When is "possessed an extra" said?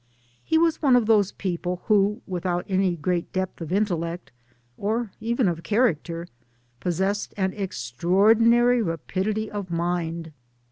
6.79-8.09